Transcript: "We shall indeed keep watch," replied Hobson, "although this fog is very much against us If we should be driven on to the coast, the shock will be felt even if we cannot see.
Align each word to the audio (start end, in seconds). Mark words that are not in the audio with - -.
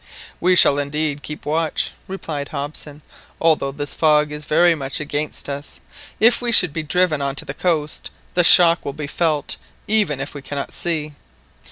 "We 0.39 0.55
shall 0.55 0.79
indeed 0.79 1.21
keep 1.21 1.45
watch," 1.45 1.91
replied 2.07 2.47
Hobson, 2.47 3.03
"although 3.39 3.71
this 3.71 3.93
fog 3.93 4.31
is 4.31 4.45
very 4.45 4.73
much 4.73 4.99
against 4.99 5.47
us 5.47 5.79
If 6.19 6.41
we 6.41 6.51
should 6.51 6.73
be 6.73 6.81
driven 6.81 7.21
on 7.21 7.35
to 7.35 7.45
the 7.45 7.53
coast, 7.53 8.09
the 8.33 8.43
shock 8.43 8.83
will 8.83 8.93
be 8.93 9.05
felt 9.05 9.57
even 9.87 10.19
if 10.19 10.33
we 10.33 10.41
cannot 10.41 10.73
see. 10.73 11.13